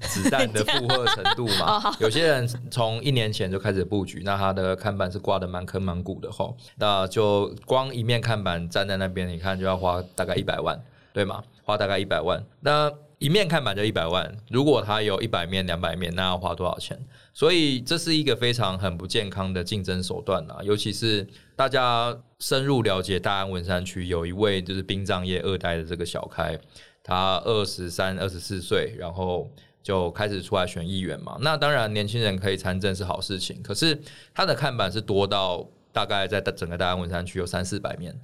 [0.00, 1.94] 子弹的负荷程度嘛。
[2.00, 10.82] 有些人从一年前就开始布局，那他的看板是挂的满坑满谷的吼，那就光一面看板站在那边，你看就要花大概一百万，
[11.12, 11.40] 对吗？
[11.62, 12.90] 花大概一百万，那。
[13.18, 16.98] 一面看板就一百万，如果他有一百面、两百面，那要花多少钱？
[17.32, 20.58] 所以这是一个非常很不健康的竞争手段啊！
[20.62, 26.58] 尤其是大家深入了解大安文山区，有一位就是殡葬业二代的这个小开，
[27.02, 29.50] 他二十三、二十四岁，然后
[29.82, 31.38] 就开始出来选议员嘛。
[31.40, 33.98] 那当然，年轻人可以参政是好事情，可是
[34.34, 38.14] 他的看板是多到大概在整个大安文山区有三四百面。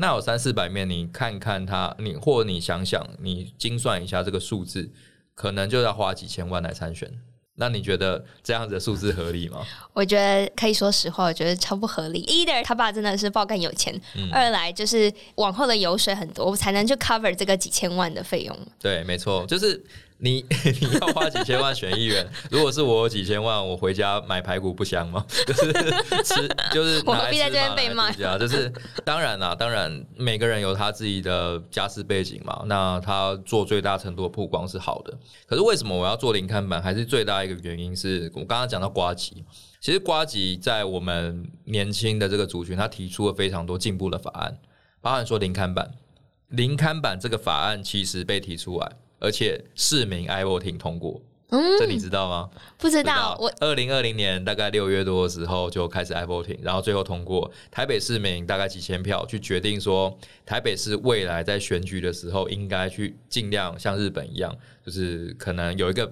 [0.00, 4.90] 那有三四百面，你看看他，你或你想想，你精算一下这个数字，
[5.34, 7.12] 可能就要花几千万来参选。
[7.56, 9.62] 那你觉得这样子的数字合理吗？
[9.92, 12.24] 我觉得可以说实话，我觉得超不合理。
[12.24, 18.58] Either 他爸真的是爆干有钱，嗯、二来就是往后的油水很多，我才能去 cover 这个几千万的费用。
[18.78, 19.84] 对，没错，就是。
[20.22, 20.44] 你
[20.80, 25.24] 你要花几千万选议员，如果是我有几千万，我回家买排骨不香吗？
[25.46, 25.72] 就是
[26.22, 28.12] 吃，就是我何必在这边被骂？
[28.12, 28.70] 就是
[29.02, 32.62] 当然啦，当然每个人有他自己的家世背景嘛。
[32.66, 36.82] 那他做最大程度的曝光是好的，可是为什么我要做零看板？
[36.82, 39.42] 还是最大一个原因是我刚刚讲到瓜吉，
[39.80, 44.58] 其实瓜吉在我们年轻的这个族群，他提出了非常多进步的法案，
[45.00, 45.90] 包含说零看板，
[46.48, 48.92] 零看板这个法案其实被提出来。
[49.20, 52.50] 而且市民 iVoting 通过，嗯，这你知道吗？
[52.78, 53.36] 不知道。
[53.38, 57.48] 我二零二零年大概六月多的时候就开始 iVoting，然后最后通过。
[57.70, 66.10] 台北市民大概几千票去决定说，台北市未来在选举的时候应该去尽量像日本一样，就是可能有一个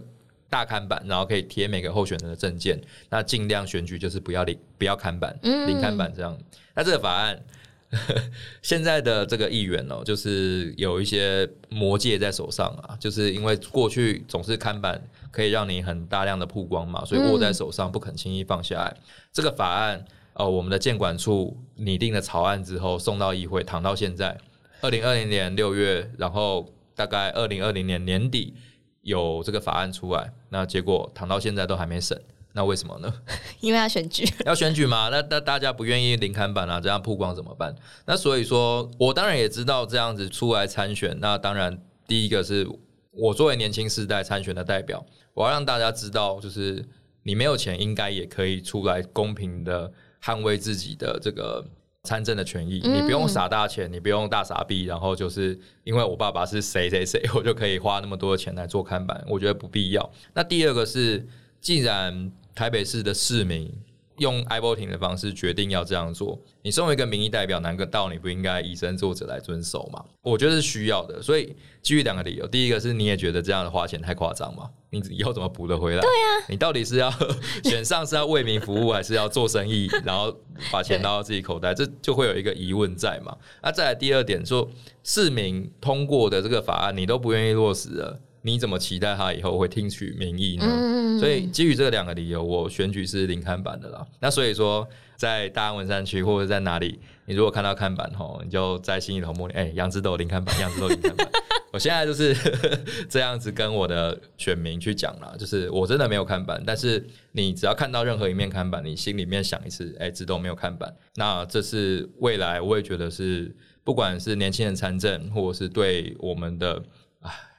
[0.51, 2.81] 大看板，然后可以贴每个候选人的证件。
[3.09, 6.39] 那尽量选举就是不要零，不要看板，零看板这样。
[6.75, 7.43] 那这个法案。
[8.61, 18.95] 现在的这个议员哦，就是有一些魔戒在手上啊，就是因为过去总是看板可以让你很大量的曝光嘛，所以握在手上不肯轻易放下来。
[19.33, 24.39] 这个法案呃，我们的建管处拟定了草案之后送到议会，躺到现在
[24.83, 28.55] 二零二零年六月，然后大概二零二零年年底
[29.01, 32.21] 有这个法案出来，那结果躺到现在都还没审。
[32.59, 33.15] 那为什么呢？
[33.61, 35.11] 因为要选举， 要选举嘛。
[35.11, 37.73] 那那大家不愿意零看板啊，这样曝光怎么办？
[38.05, 41.17] 那所以说，我当然也知道这样子出来参选。
[41.21, 42.69] 那当然，第一个是
[43.13, 46.85] 我作为年轻世代参选的代表，我要让大家知道，就是
[47.23, 51.65] 你没有钱，应该也可以出来公平的捍卫自己的这个
[52.03, 52.81] 参政的权益。
[52.81, 60.11] 你不用傻大钱，你不用大傻逼，然后就是因为我爸爸是谁谁谁，我就可以花那么多的钱来做看板，我觉得不必要。
[60.35, 61.25] 那第二个是。
[61.61, 63.73] 既然台北市的市民
[64.17, 70.05] 用 iVoting 的方式决定要这样做，你身为一个民意代表，难道你不应该以身作则来遵守吗？
[70.23, 71.23] 我觉得是需要的。
[71.23, 74.69] 所以基于两个理由，第一个是你也觉得这样的花钱太夸张吗？
[74.91, 76.01] 你以后怎么补得回来？
[76.01, 77.09] 对啊，你到底是要
[77.63, 80.37] 选上是要为民服务，还是要做生意， 然后
[80.73, 81.73] 把钱捞到自己口袋？
[81.73, 83.37] 这就会有一个疑问在嘛？
[83.63, 84.69] 那再来第二点，说
[85.05, 88.21] 市民通过的这个法案，你都不愿意落实了。
[88.43, 90.65] 你怎么期待他以后会听取民意呢？
[90.67, 94.07] 嗯、所以基于这两个理由，我选举是零看板的啦。
[94.21, 101.29] 那所以说，在大安文山区或者在哪里，你如果看到看板吼，你就在心里头默念：哎、欸，杨志斗零看板，杨志斗零看板。
[101.71, 102.35] 我现在就是
[103.11, 110.95] 这样子跟我的选民去讲啦，就是我真的没有看板，但是你只要看到任何一面看板，你心里面想一次：哎、欸，志斗没有看板。
[111.17, 116.83] 那这是未来，我也觉得是，不管是年轻人参政，或者是对我们的。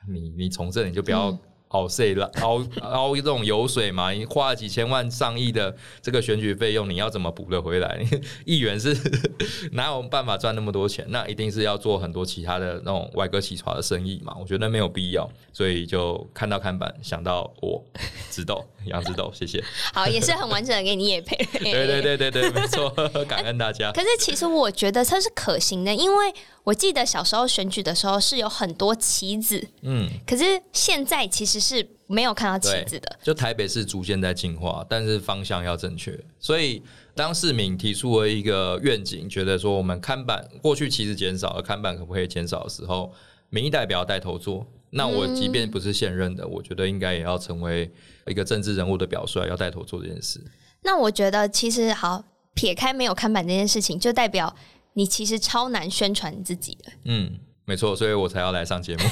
[0.10, 1.38] 你你从政你就不要
[1.70, 8.04] 熬税了， 熬熬这种油水嘛，你花了几千万上亿的这个选举费用，你要怎么补得回来？
[8.44, 8.98] 议员是
[9.74, 11.06] 哪有办法赚那么多钱？
[11.10, 14.36] 那一定是要做很多其他的那种歪哥起床的生意嘛。
[14.42, 17.86] 我觉得没有必要，所以就看到看板想到我，
[18.32, 19.64] 知道杨直斗，谢谢。
[19.94, 21.36] 好，也是很完整的给你也配。
[21.60, 22.90] 对对对对对，没错，
[23.28, 23.92] 感恩大家。
[23.92, 26.34] 可是其实我觉得它是可行的，因为。
[26.64, 33.20] 我记得小时候选举的时候是有很多旗子，嗯，可是现在其实是没有看到旗子的。
[33.24, 36.18] 就台北市逐渐在进化，但是方向要正确。
[36.40, 36.84] 所以
[37.16, 43.12] 当市民提出了一个愿景，觉得说我们看板过去其实减少了，看板可不可以减少的时候，
[43.50, 44.66] 民意代表带头做。
[44.92, 47.92] 那我即便不是现任的，嗯、我觉得应该也要成为
[48.26, 50.44] 一个政治人物的表率，要带头做这件事。
[50.82, 54.56] 那我觉得其实好，撇开没有看板这件事情，就代表
[55.00, 56.92] 你其实超难宣传你自己的。
[57.06, 57.40] 嗯。
[57.66, 59.04] 没错，所以我才要来上节目。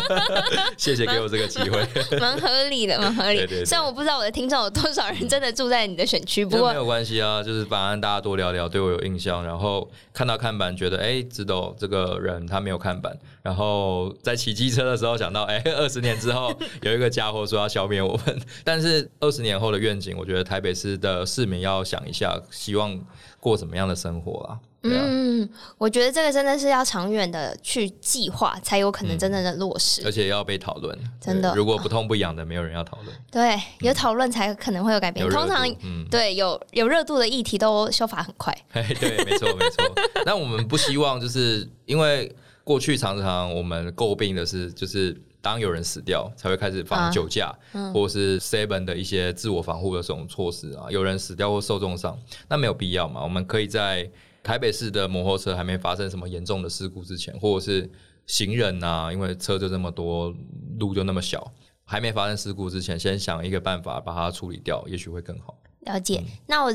[0.76, 1.80] 谢谢给我这个机会，
[2.20, 3.38] 蛮合理的，蛮合理。
[3.38, 22.94] 对对对，虽然我不知道我的听众有多少人真的住在你的选区，不过没有关系啊，就是反正大家多聊聊，对我有印象，然后看到看板，觉得哎，知道这个人他没有看板，然后在骑机车的时候想到，哎， 二十年之后有一个家伙说要消灭我们， 但是二十年后的愿景，我觉得台北市的市民要想一下，希望
[23.40, 24.60] 过什么样的生活啊？
[24.92, 30.96] 嗯，我觉得这个真的是要长远的去计划，才有可能真正的落实，而且要被讨论。
[31.20, 33.16] 真的，如果不痛不痒的，没有人要讨论。
[33.30, 35.28] 对，有讨论才可能会有改变。
[35.28, 35.66] 通常，
[36.10, 38.56] 对有有热度的议题都修法很快。
[38.72, 39.84] 对，没错没错。
[40.24, 47.52] 那我们不希望就是因为过去常常我们诟病的是，就是当有人死掉才会开始放酒驾，
[47.92, 50.86] 或是 seven 的一些自我防护的这种措施啊。
[50.90, 52.18] 有人死掉或受重伤，
[52.48, 53.22] 那没有必要嘛？
[53.22, 54.10] 我们可以在。
[54.46, 57.90] 台北市的摩托车还没发生什么严重的事故之前，或者是
[58.28, 60.32] 行人啊，因为车就这么多，
[60.78, 61.52] 路就那么小，
[61.84, 65.58] 还没发生事故之前，先想一个办法把它处理掉，也许会更好。
[65.80, 66.22] 了解。
[66.24, 66.72] 嗯、那我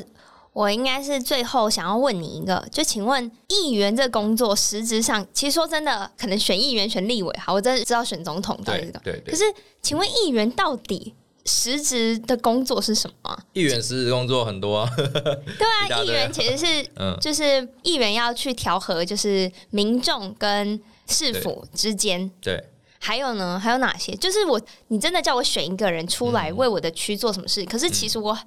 [0.52, 9.22] 我应该是最后想要问你一个，就请问议员这工作实质上，其实说真的，可能选议员、选立委，好，我真的知道选总统对对。
[9.26, 9.46] 可是，
[9.82, 11.16] 请问议员到底？
[11.46, 13.38] 实职的工作是什么？
[13.54, 14.90] 议员实职工作很多啊。
[14.96, 22.30] 对啊，议员其实是，嗯，就是议员要去调和，就是民众跟市府之间。
[22.42, 22.64] 对。
[23.04, 23.60] 还有呢？
[23.60, 24.14] 还有哪些？
[24.16, 27.66] 就是我，你真的叫我选一个人出来为我的区做什么事？
[27.66, 28.38] 可是其实我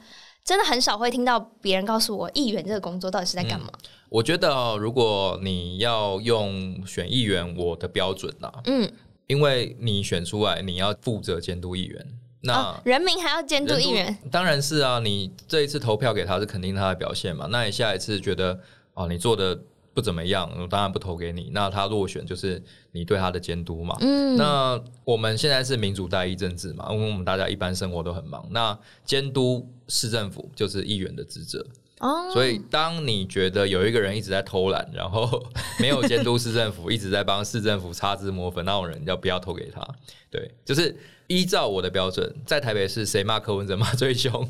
[0.44, 3.66] 真的很少会听到别人告诉我，议员这个工作到底是在干嘛？
[4.11, 8.88] 我觉得，如果你要用选议员我的标准呢，嗯，
[9.26, 12.07] 因为你选出来，你要负责监督议员。
[12.44, 14.16] 那、哦、人民还要监督议员？
[14.30, 15.00] 当然是啊！
[15.00, 17.48] 你这一次投票给他是肯定他的表现嘛？
[17.50, 18.59] 那你下一次觉得
[18.92, 19.59] 哦，你做的
[19.92, 21.50] 不怎么样，我当然不投给你。
[21.52, 23.96] 那他落选就是你对他的监督嘛？
[24.00, 24.37] 嗯。
[24.37, 26.87] 那我们现在是民主代议政治嘛？
[26.92, 31.64] 因为我们大家一般生活都很忙，那监督市政府就是议员的职责。
[32.06, 32.30] 哦。
[32.32, 35.42] 所以当你觉得有一个人一直在偷懒，然后
[35.80, 39.80] 没有监督市政府，一直在帮市政府擦脂抹粉，那种人要不要投给他？
[40.30, 40.96] 对，就是。
[41.26, 44.46] 依照我的标准，在台北市谁骂柯文哲骂最凶，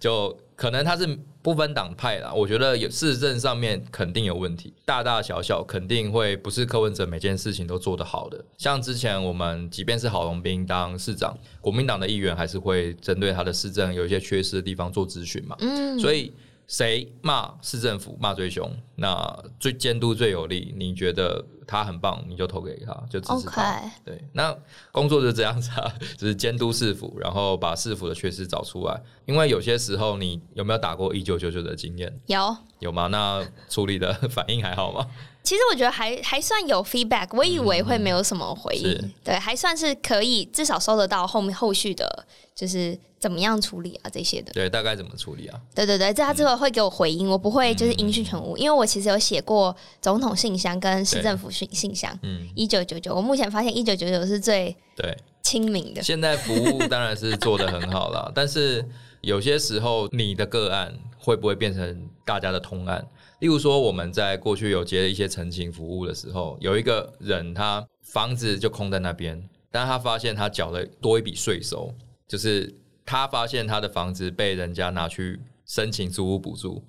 [0.00, 1.06] 就可能他是
[1.40, 2.32] 不分党派啦。
[2.34, 8.44] 我觉得有市政上面肯定有问题，大大小小肯定会不是柯文哲每件事情都做得好的。
[8.58, 15.54] 像之前我们即便是郝龙斌当市长，国民党的议员还是会针对他的市政有一些缺失的地方做咨询嘛。
[15.60, 16.32] 嗯，所以。
[16.66, 23.80] 谁骂市政府骂最凶，那最监督最有力，你觉得他很棒，你就投给他，就支持他。
[24.04, 24.56] 对，那
[24.90, 29.00] 工作就这样子啊，就是监督市府，然后把市府的缺失找出来。
[29.26, 32.12] 因为有些时候，你有没有打过一九九九的经验？
[32.26, 33.06] 有，有吗？
[33.06, 35.06] 那处理的反应还好吗？
[35.46, 44.52] 其实我觉得还还算有 feedback，我以为会没有什么回应，嗯、对，还算是可以，至少收得到后面后续的，就是怎么样处理啊这些的。
[44.52, 45.60] 对，大概怎么处理啊？
[45.72, 56.02] 对对对，这他之后会给我回应，嗯、我不会就是音讯全无，因为我其实有写过总统信箱跟市政府信信箱，嗯，一九九九，我目前发现一九九九是最对亲民的。
[56.02, 58.84] 现在服务当然是做的很好了，但是
[59.20, 63.06] 有些时候你的个案会不会变成大家的通案？
[63.40, 71.92] 例如说，我们在过去有接一些陈情服务的时候，有一个人他房子就空在那边，但他发现他缴了多一笔税收，
[72.26, 76.80] 就是他发现他的房子被人家拿去申请租屋补助，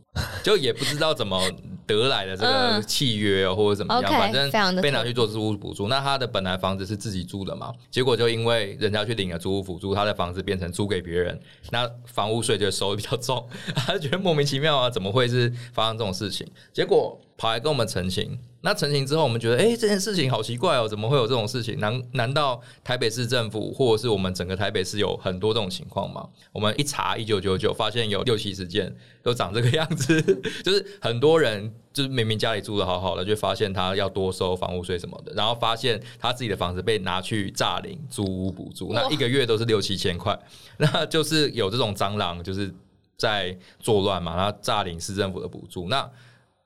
[0.43, 1.41] 就也不知道怎么
[1.87, 5.87] 得来的这个契约哦，或者怎么样，反正被拿去做租屋补助。
[5.87, 11.39] 那他的本来房子是自己住的嘛，结果就因为人家去领了租屋补助，他的房子变成租给别人，
[11.71, 16.45] 那房屋税就收的比较重， 他就觉得莫名其妙啊，怎么会是发生这种事情？
[16.71, 18.37] 结果跑来跟我们澄清。
[18.61, 21.79] 那成型之后，我们觉得，哎、欸，这件事情好奇怪哦，怎么会有这种事情？
[21.79, 26.27] 难难道台北市政府或者是我们整个台北市有很多这种情况吗？
[26.51, 30.21] 我们一查一九九九，发现有六七十件都长这个样子，
[30.65, 40.37] 就是很多人就是明明家里住的好好的，就发现他要多收房屋税什么的，然后发现他自己的房子被拿去诈领租屋补助，那一个月都是六七千块，
[40.77, 42.73] 那就是有这种蟑螂就是
[43.17, 46.09] 在作乱嘛，然后诈领市政府的补助，那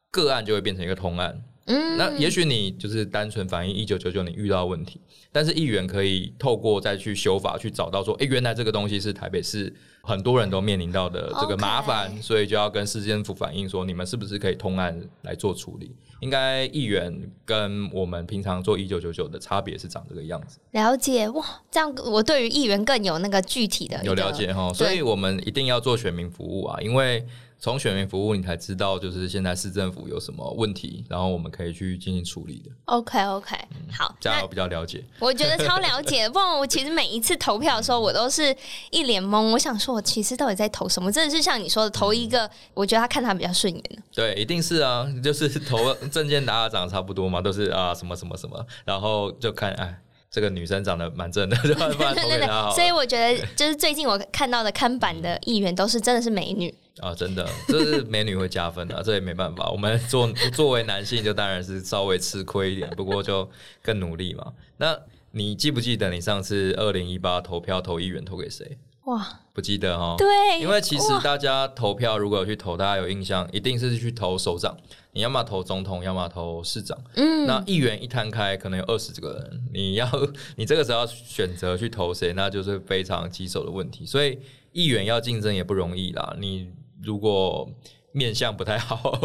[0.10, 1.44] 个案就会变成一个通案。
[1.66, 5.00] 嗯，那也许你就是单纯反映一九九九你遇到的问题，
[5.32, 15.96] 但是议员可以透过再去修法去找到说，哎、欸，原来这个东西是台北市很多人都面临到的这个麻烦.所以就要跟市政府反映说，你们是不是可以通案来做处理？
[16.20, 20.58] 应该议员跟我们平常做一九九九的差别是长这个样子。
[20.72, 27.24] 了解哇，这样我对于议员更有那个具体的有了解哈，所以我们一定要做选民服务啊，因为。
[27.62, 32.72] 从选民服务，你才知道就是现在市政府有什么问题，然后我们可以去进行处理的。
[32.86, 35.06] OK OK，嗯、好，这样我比较了解。
[35.22, 38.56] 我觉得超了解，不然我其实每一次投票的时候，我都是
[38.90, 39.52] 一脸懵。
[39.52, 41.12] 我想说，我其实到底在投什么？
[41.12, 43.84] 真的是像你说的，投一个，嗯、我觉得他看他比较顺眼。
[44.12, 50.02] 对，一定是啊，就是投证件大家长得差不多嘛，都是啊什么什么什么，然后就看哎。
[50.32, 52.72] 这个女生长得蛮正的， 就把她投给她。
[52.72, 59.70] 所以我觉得，就是最近我看到的看板的议员都是真的是美女啊，真的，就是美女会加分的啊，这也没办法。
[59.70, 63.50] 我们作作为男性，就当然是稍微吃亏一点，不过就
[63.82, 64.54] 更努力嘛。
[64.78, 64.98] 那
[65.32, 68.78] 你记不记得你上次二零一八投票投议员投给谁？
[69.06, 70.16] 哇，不记得哦。
[70.18, 70.28] 对，
[70.60, 74.78] 因为其实大家投票如果有去投，大家有印象，一定是去投首长。
[75.14, 76.98] 你要么投总统，要么投市长。
[77.16, 79.62] 嗯，那议员一摊开，可能有二十几个人。
[79.74, 80.08] 你要
[80.56, 84.06] 你这个时候要选择去投谁，那就是非常棘手的问题。
[84.06, 84.40] 所以
[84.72, 86.36] 议员要竞争也不容易啦。
[86.40, 86.70] 你
[87.04, 87.68] 如果
[88.14, 89.20] 面相不太好，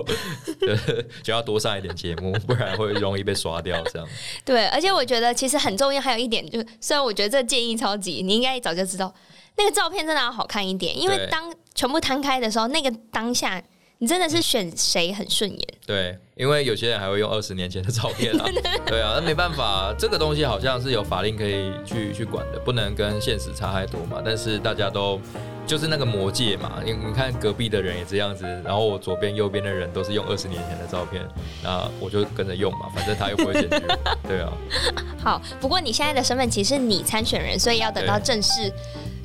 [1.23, 3.81] 就要多上一点节目，不然会容易被刷掉。
[3.93, 4.09] 这样。
[4.45, 9.15] 对，而且我觉得其实很重要，还有一点就是，虽然我觉得这个建议超级，你应该早就知道，
[9.57, 13.63] 那个照片真的要好看一点，因为当全部摊开的时候，那个当下。
[13.99, 15.69] 你真的是选谁很顺眼？
[15.87, 18.45] 对，因为有些人还会用二十年前的照片啊。
[18.85, 24.21] 对啊，那没办法，这个东西好像是有法令可以去去管的，不能跟现实差太多嘛。
[24.23, 25.19] 但是大家都
[25.67, 31.27] 就是那个魔界嘛，你你看隔壁的人也这样子，然后我左边右边的人都是用二十年前的照片，
[31.65, 33.87] 那我就跟着用嘛，反正他又不会检举。
[34.29, 34.53] 对啊。
[35.25, 38.71] 好，不过你现在的身份其实是你参选人，所以要等到正式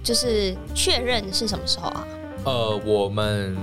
[0.03, 2.07] 就是确认是什么时候啊？
[2.45, 3.55] 呃，我们。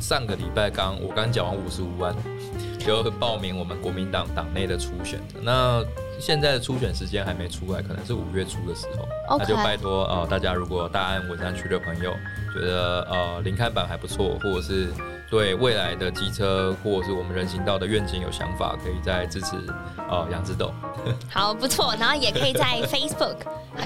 [0.00, 2.14] 上个礼拜刚，我刚讲完五十五万，
[2.78, 5.40] 就报名我们国民党党内的初选的。
[5.42, 5.84] 那
[6.18, 9.08] 现在的初选时间还没出来，可能是五月初的时候。
[9.38, 12.12] 那就拜托呃大家，如果大安文山区的朋友
[12.52, 14.88] 觉得呃临看板还不错，或者是
[15.30, 19.56] 对未来的机车或者是我们人行道的愿景有想法，可以再支持
[20.08, 20.72] 呃杨枝斗。
[21.30, 21.94] 好，不错。
[21.98, 23.36] 然后也可以在 Facebook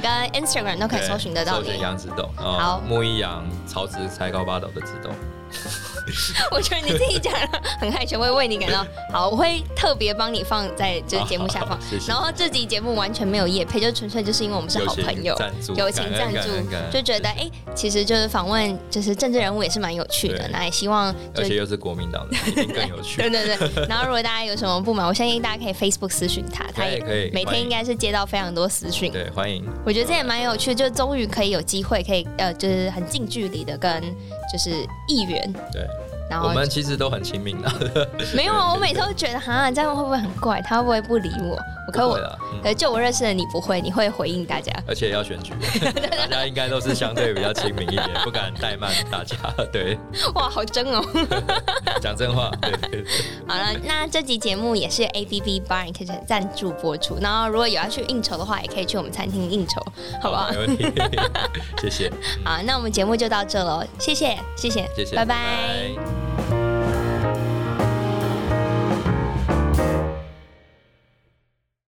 [0.00, 1.66] 跟 Instagram 都可以搜寻得到你。
[1.66, 2.30] 搜寻杨枝斗。
[2.36, 5.10] 好，木一杨，曹植才高八斗的枝斗。
[6.50, 11.78] 我觉得你自己讲的很害羞，会为你感到 好，我会特别帮你放在这节目下方。
[11.80, 12.08] 谢谢。
[12.08, 15.36] 然后这集节目完全没有夜配，就纯粹就是因为我们是好朋友，
[15.76, 16.48] 友情赞助，
[16.90, 20.48] 就觉得哎、欸，其实就是访问，就是政治人物也是蛮有趣的。
[20.48, 23.22] 那也希望，而且又是国民党的，一定更有趣。
[23.30, 23.86] 对对对。
[23.86, 29.12] 然后如果大家有什么不满，我相信大家可以 Facebook 私讯他，他也可以每天应该是接到非常多私讯。
[29.12, 29.64] 对，欢迎。
[29.86, 34.02] 我觉得这也蛮有趣，就终于可以有机会，可以呃，就是很近距离的跟
[34.52, 34.70] 就是
[35.08, 35.86] 议员对。
[36.30, 40.62] 然后我们其实都很亲民的，没有啊，我每次 都觉得哈，这样会不会很怪？
[40.62, 41.58] 他会不会不理我？
[41.86, 42.18] 我可我，
[42.62, 45.52] 可就我认识的你不会，你会回应大家，而且要选举，
[45.90, 49.36] 大家应该都是相对比较亲民一点，不敢怠慢大家。
[49.72, 49.98] 对，
[50.34, 51.02] 哇，好真哦，
[52.00, 52.50] 讲真话。
[52.62, 53.04] 对对对。
[53.48, 59.84] 好了，那这集节目也是 ABB Bar 可以赞助播出，然后如果有要去应酬的话，也可以去我们餐厅应酬，
[60.22, 60.50] 好不好？
[60.52, 60.86] 没问题，
[61.80, 62.12] 谢谢。
[62.44, 66.61] 好，那我们节目就到这喽，谢谢，谢谢，谢谢，拜拜。